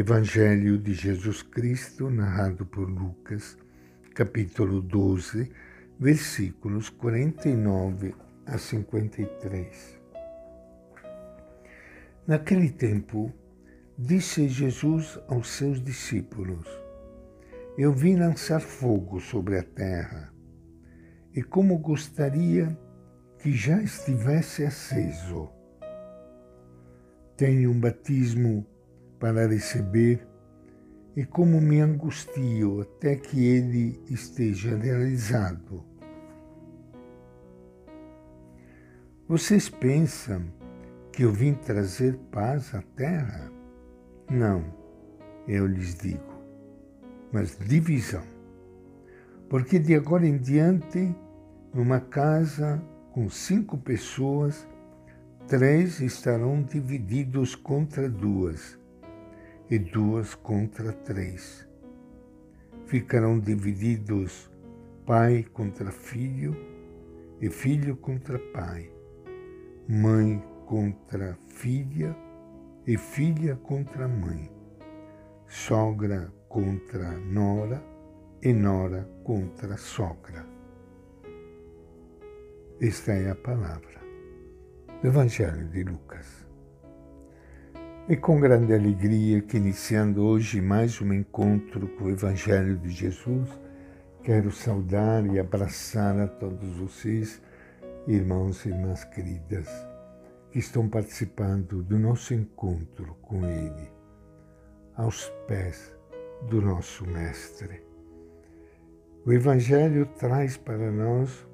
Evangelho 0.00 0.78
de 0.78 0.94
Jesus 0.94 1.42
Cristo, 1.42 2.08
narrado 2.08 2.64
por 2.64 2.88
Lucas, 2.88 3.58
capítulo 4.14 4.80
12, 4.80 5.52
versículos 5.98 6.88
49 6.88 8.14
a 8.46 8.56
53. 8.56 10.00
Naquele 12.26 12.70
tempo, 12.70 13.30
disse 13.98 14.48
Jesus 14.48 15.20
aos 15.28 15.50
seus 15.50 15.84
discípulos: 15.84 16.66
Eu 17.76 17.92
vim 17.92 18.16
lançar 18.16 18.60
fogo 18.62 19.20
sobre 19.20 19.58
a 19.58 19.62
terra, 19.62 20.32
e 21.34 21.42
como 21.42 21.76
gostaria 21.76 22.74
que 23.38 23.52
já 23.52 23.82
estivesse 23.82 24.64
aceso. 24.64 25.50
Tenho 27.36 27.70
um 27.70 27.78
batismo 27.78 28.66
para 29.20 29.46
receber 29.46 30.26
e 31.14 31.24
como 31.24 31.60
me 31.60 31.80
angustio 31.80 32.80
até 32.80 33.14
que 33.14 33.44
ele 33.44 34.02
esteja 34.08 34.74
realizado. 34.74 35.84
Vocês 39.28 39.68
pensam 39.68 40.46
que 41.12 41.22
eu 41.22 41.32
vim 41.32 41.52
trazer 41.52 42.16
paz 42.32 42.74
à 42.74 42.82
terra? 42.96 43.52
Não, 44.30 44.64
eu 45.46 45.66
lhes 45.66 45.94
digo, 45.94 46.42
mas 47.30 47.56
divisão. 47.58 48.24
Porque 49.48 49.78
de 49.78 49.94
agora 49.94 50.26
em 50.26 50.38
diante, 50.38 51.14
numa 51.74 52.00
casa 52.00 52.82
com 53.12 53.28
cinco 53.28 53.76
pessoas, 53.76 54.66
três 55.46 56.00
estarão 56.00 56.62
divididos 56.62 57.54
contra 57.54 58.08
duas 58.08 58.79
e 59.70 59.78
duas 59.78 60.34
contra 60.34 60.92
três. 60.92 61.66
Ficarão 62.86 63.38
divididos 63.38 64.50
pai 65.06 65.44
contra 65.52 65.92
filho 65.92 66.56
e 67.40 67.48
filho 67.48 67.96
contra 67.96 68.38
pai, 68.38 68.92
mãe 69.88 70.42
contra 70.66 71.38
filha 71.46 72.16
e 72.86 72.96
filha 72.98 73.56
contra 73.56 74.08
mãe, 74.08 74.50
sogra 75.46 76.32
contra 76.48 77.12
nora 77.12 77.82
e 78.42 78.52
nora 78.52 79.08
contra 79.22 79.76
sogra. 79.76 80.44
Esta 82.80 83.12
é 83.12 83.30
a 83.30 83.36
palavra 83.36 84.00
do 85.00 85.06
Evangelho 85.06 85.68
de 85.68 85.84
Lucas. 85.84 86.39
É 88.08 88.16
com 88.16 88.40
grande 88.40 88.74
alegria 88.74 89.40
que, 89.40 89.56
iniciando 89.56 90.24
hoje 90.24 90.60
mais 90.60 91.00
um 91.00 91.12
encontro 91.12 91.86
com 91.86 92.04
o 92.04 92.10
Evangelho 92.10 92.76
de 92.76 92.90
Jesus, 92.90 93.48
quero 94.24 94.50
saudar 94.50 95.24
e 95.26 95.38
abraçar 95.38 96.18
a 96.18 96.26
todos 96.26 96.76
vocês, 96.76 97.40
irmãos 98.08 98.64
e 98.64 98.70
irmãs 98.70 99.04
queridas, 99.04 99.68
que 100.50 100.58
estão 100.58 100.88
participando 100.88 101.84
do 101.84 101.98
nosso 101.98 102.34
encontro 102.34 103.14
com 103.22 103.44
Ele, 103.44 103.92
aos 104.96 105.28
pés 105.46 105.94
do 106.48 106.60
nosso 106.60 107.06
Mestre. 107.06 107.84
O 109.24 109.32
Evangelho 109.32 110.06
traz 110.18 110.56
para 110.56 110.90
nós 110.90 111.46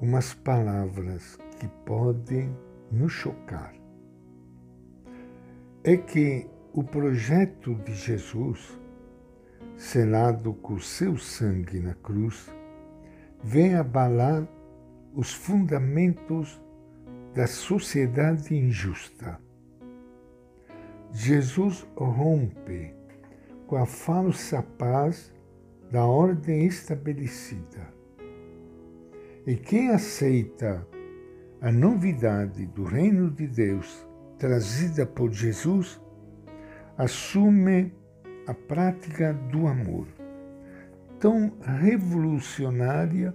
umas 0.00 0.32
palavras 0.32 1.36
que 1.58 1.68
podem 1.84 2.56
nos 2.90 3.12
chocar 3.12 3.81
é 5.84 5.96
que 5.96 6.46
o 6.72 6.84
projeto 6.84 7.74
de 7.74 7.92
Jesus, 7.92 8.78
selado 9.76 10.54
com 10.54 10.78
seu 10.78 11.16
sangue 11.16 11.80
na 11.80 11.94
cruz, 11.94 12.48
vem 13.42 13.74
abalar 13.74 14.46
os 15.12 15.34
fundamentos 15.34 16.60
da 17.34 17.48
sociedade 17.48 18.54
injusta. 18.54 19.40
Jesus 21.10 21.86
rompe 21.96 22.94
com 23.66 23.76
a 23.76 23.84
falsa 23.84 24.62
paz 24.62 25.32
da 25.90 26.06
ordem 26.06 26.64
estabelecida. 26.64 27.92
E 29.44 29.56
quem 29.56 29.90
aceita 29.90 30.86
a 31.60 31.72
novidade 31.72 32.66
do 32.66 32.84
reino 32.84 33.28
de 33.30 33.48
Deus 33.48 34.06
trazida 34.42 35.06
por 35.06 35.30
Jesus, 35.30 36.00
assume 36.98 37.94
a 38.44 38.52
prática 38.52 39.32
do 39.32 39.68
amor, 39.68 40.08
tão 41.20 41.52
revolucionária 41.60 43.32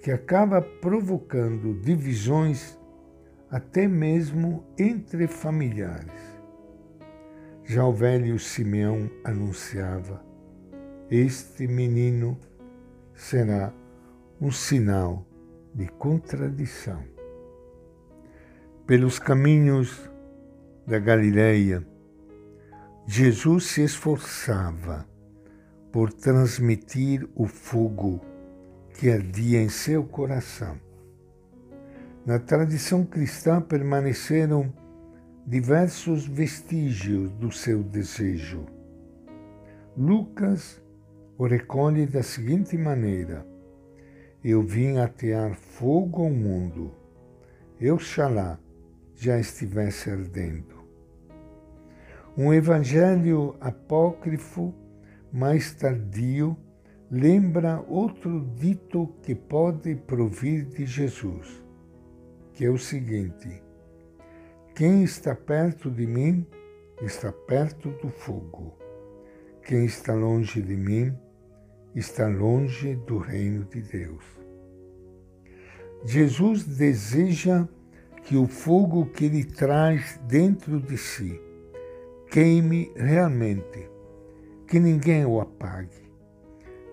que 0.00 0.12
acaba 0.12 0.62
provocando 0.62 1.74
divisões 1.80 2.78
até 3.50 3.88
mesmo 3.88 4.64
entre 4.78 5.26
familiares. 5.26 6.40
Já 7.64 7.84
o 7.84 7.92
velho 7.92 8.38
Simeão 8.38 9.10
anunciava: 9.24 10.24
Este 11.10 11.66
menino 11.66 12.38
será 13.12 13.74
um 14.40 14.52
sinal 14.52 15.26
de 15.74 15.88
contradição. 15.88 17.02
Pelos 18.86 19.18
caminhos 19.18 20.11
da 20.86 20.98
Galileia, 20.98 21.86
Jesus 23.06 23.66
se 23.66 23.82
esforçava 23.82 25.06
por 25.92 26.12
transmitir 26.12 27.28
o 27.34 27.46
fogo 27.46 28.20
que 28.98 29.10
ardia 29.10 29.60
em 29.60 29.68
seu 29.68 30.04
coração. 30.04 30.80
Na 32.24 32.38
tradição 32.38 33.04
cristã 33.04 33.60
permaneceram 33.60 34.72
diversos 35.46 36.26
vestígios 36.26 37.30
do 37.32 37.50
seu 37.50 37.82
desejo. 37.82 38.64
Lucas 39.96 40.80
o 41.36 41.46
recolhe 41.46 42.06
da 42.06 42.22
seguinte 42.22 42.78
maneira: 42.78 43.44
Eu 44.42 44.62
vim 44.62 44.98
atear 44.98 45.54
fogo 45.54 46.22
ao 46.22 46.30
mundo. 46.30 46.92
Eu, 47.80 47.98
Xalá, 47.98 48.58
já 49.16 49.38
estivesse 49.38 50.10
ardendo. 50.10 50.71
Um 52.34 52.50
evangelho 52.50 53.56
apócrifo 53.60 54.74
mais 55.30 55.74
tardio 55.74 56.56
lembra 57.10 57.84
outro 57.86 58.48
dito 58.56 59.06
que 59.22 59.34
pode 59.34 59.94
provir 59.94 60.64
de 60.64 60.86
Jesus, 60.86 61.62
que 62.54 62.64
é 62.64 62.70
o 62.70 62.78
seguinte: 62.78 63.62
Quem 64.74 65.04
está 65.04 65.34
perto 65.34 65.90
de 65.90 66.06
mim 66.06 66.46
está 67.02 67.30
perto 67.30 67.90
do 68.00 68.08
fogo. 68.08 68.78
Quem 69.62 69.84
está 69.84 70.14
longe 70.14 70.62
de 70.62 70.74
mim 70.74 71.14
está 71.94 72.28
longe 72.28 72.96
do 72.96 73.18
reino 73.18 73.66
de 73.66 73.82
Deus. 73.82 74.24
Jesus 76.06 76.64
deseja 76.64 77.68
que 78.24 78.38
o 78.38 78.46
fogo 78.46 79.04
que 79.04 79.26
ele 79.26 79.44
traz 79.44 80.18
dentro 80.26 80.80
de 80.80 80.96
si 80.96 81.38
queime 82.32 82.90
realmente, 82.96 83.90
que 84.66 84.80
ninguém 84.80 85.26
o 85.26 85.38
apague, 85.38 86.10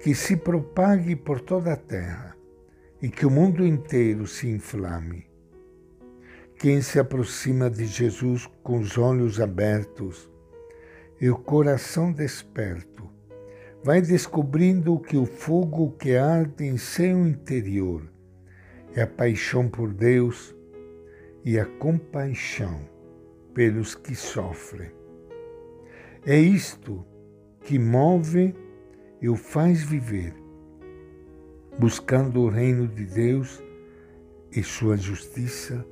que 0.02 0.14
se 0.14 0.36
propague 0.36 1.16
por 1.16 1.40
toda 1.40 1.72
a 1.72 1.78
terra 1.78 2.36
e 3.02 3.08
que 3.08 3.26
o 3.26 3.32
mundo 3.32 3.66
inteiro 3.66 4.28
se 4.28 4.50
inflame. 4.50 5.26
Quem 6.58 6.82
se 6.82 7.00
aproxima 7.00 7.70
de 7.70 7.86
Jesus 7.86 8.50
com 8.62 8.80
os 8.80 8.98
olhos 8.98 9.40
abertos 9.40 10.30
e 11.22 11.30
o 11.30 11.38
coração 11.38 12.12
desperto, 12.12 13.10
vai 13.82 14.02
descobrindo 14.02 15.00
que 15.00 15.16
o 15.16 15.26
fogo 15.26 15.92
que 15.92 16.18
arde 16.18 16.66
em 16.66 16.78
seu 16.78 17.26
interior 17.26 18.04
é 18.94 19.04
a 19.04 19.08
paixão 19.08 19.70
por 19.70 19.94
Deus 19.94 20.54
e 21.46 21.58
a 21.58 21.66
compaixão 21.66 22.82
pelos 23.54 23.96
que 23.96 24.14
sofrem. 24.14 24.99
É 26.32 26.38
isto 26.38 27.04
que 27.62 27.80
move 27.80 28.54
e 29.20 29.28
o 29.28 29.36
faz 29.36 29.82
viver, 29.82 30.32
buscando 31.80 32.42
o 32.42 32.50
reino 32.50 32.88
de 32.88 33.04
Deus 33.04 33.60
e 34.52 34.62
sua 34.62 34.96
justiça 34.96 35.84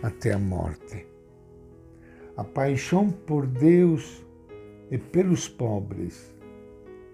até 0.00 0.34
a 0.34 0.38
morte. 0.38 1.04
A 2.36 2.44
paixão 2.44 3.10
por 3.10 3.44
Deus 3.44 4.24
e 4.88 4.98
pelos 4.98 5.48
pobres 5.48 6.32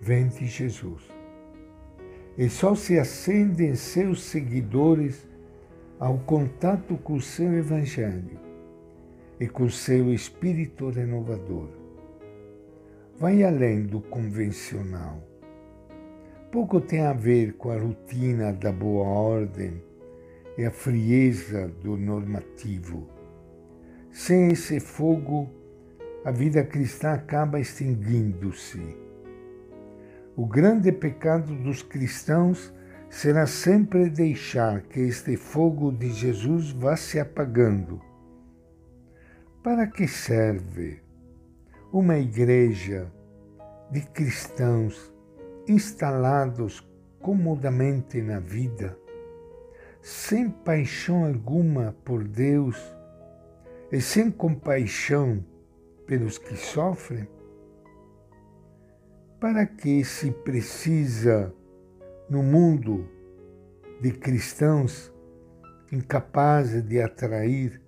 vem 0.03 0.29
de 0.29 0.44
Jesus. 0.44 1.09
E 2.37 2.50
só 2.50 2.75
se 2.75 2.99
acende 2.99 3.65
em 3.65 3.76
seus 3.76 4.23
seguidores 4.25 5.26
ao 5.99 6.19
contato 6.19 6.99
com 6.99 7.15
o 7.15 7.23
seu 7.23 7.50
Evangelho 7.50 8.38
e 9.41 9.49
com 9.49 9.65
o 9.65 9.70
seu 9.70 10.12
Espírito 10.12 10.91
renovador. 10.91 11.77
Vai 13.19 13.43
além 13.43 13.82
do 13.82 14.00
convencional. 14.00 15.20
Pouco 16.53 16.81
tem 16.81 17.00
a 17.00 17.12
ver 17.12 17.55
com 17.55 17.70
a 17.70 17.79
rotina 17.79 18.53
da 18.53 18.70
boa 18.70 19.06
ordem 19.06 19.82
e 20.56 20.65
a 20.65 20.70
frieza 20.70 21.69
do 21.82 21.97
normativo. 21.97 23.09
Sem 24.12 24.53
esse 24.53 24.79
fogo, 24.79 25.50
a 26.25 26.31
vida 26.31 26.65
cristã 26.65 27.12
acaba 27.12 27.59
extinguindo-se. 27.59 28.97
O 30.37 30.47
grande 30.47 30.93
pecado 30.93 31.55
dos 31.56 31.82
cristãos 31.82 32.73
será 33.11 33.47
sempre 33.47 34.09
deixar 34.09 34.82
que 34.82 35.00
este 35.00 35.37
fogo 35.37 35.91
de 35.91 36.11
Jesus 36.11 36.70
vá 36.70 36.97
se 36.97 37.19
apagando. 37.19 38.00
Para 39.62 39.88
que 39.88 40.06
serve 40.06 41.07
uma 41.93 42.19
igreja 42.19 43.11
de 43.90 44.02
cristãos 44.02 45.12
instalados 45.67 46.87
comodamente 47.20 48.20
na 48.20 48.38
vida, 48.38 48.99
sem 50.02 50.50
paixão 50.50 51.25
alguma 51.25 51.96
por 52.05 52.25
Deus 52.25 52.76
e 53.90 54.00
sem 54.00 54.31
compaixão 54.31 55.43
pelos 56.06 56.37
que 56.37 56.56
sofrem? 56.56 57.26
Para 59.41 59.64
que 59.64 60.05
se 60.05 60.31
precisa 60.31 61.55
no 62.29 62.43
mundo 62.43 63.08
de 64.02 64.12
cristãos 64.12 65.12
incapazes 65.91 66.82
de 66.87 67.00
atrair, 67.00 67.81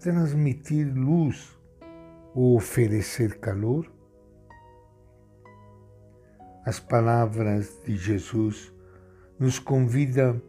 transmitir 0.00 0.92
luz 0.92 1.57
ou 2.34 2.56
oferecer 2.56 3.38
calor? 3.38 3.90
As 6.64 6.78
palavras 6.78 7.80
de 7.84 7.96
Jesus 7.96 8.72
nos 9.38 9.58
convidam 9.58 10.42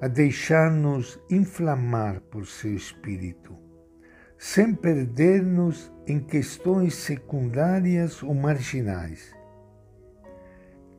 a 0.00 0.08
deixar-nos 0.08 1.18
inflamar 1.30 2.20
por 2.20 2.46
seu 2.46 2.74
Espírito, 2.74 3.56
sem 4.38 4.74
perder-nos 4.74 5.92
em 6.06 6.20
questões 6.20 6.94
secundárias 6.94 8.22
ou 8.22 8.34
marginais. 8.34 9.34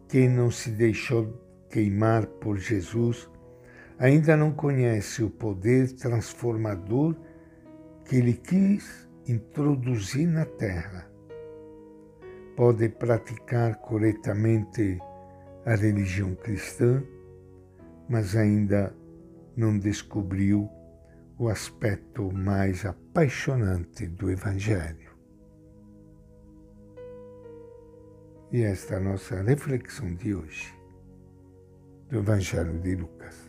Quem 0.07 0.29
não 0.29 0.49
se 0.49 0.71
deixou 0.71 1.47
queimar 1.69 2.25
por 2.25 2.57
Jesus, 2.57 3.29
ainda 3.99 4.37
não 4.37 4.51
conhece 4.51 5.23
o 5.23 5.29
poder 5.29 5.91
transformador 5.93 7.15
que 8.05 8.15
ele 8.15 8.33
quis 8.33 9.06
introduzir 9.27 10.27
na 10.27 10.45
terra. 10.45 11.09
Pode 12.55 12.89
praticar 12.89 13.75
corretamente 13.77 14.99
a 15.65 15.75
religião 15.75 16.33
cristã, 16.35 17.03
mas 18.09 18.35
ainda 18.35 18.95
não 19.55 19.77
descobriu 19.77 20.69
o 21.37 21.49
aspecto 21.49 22.31
mais 22.33 22.85
apaixonante 22.85 24.07
do 24.07 24.31
Evangelho. 24.31 25.11
E 28.51 28.63
esta 28.63 28.95
é 28.95 28.97
a 28.97 29.01
nossa 29.01 29.41
reflexão 29.43 30.15
de 30.15 30.33
hoje 30.33 30.73
do 32.09 32.19
Evangelho 32.19 32.79
de 32.79 32.95
Lucas. 32.95 33.46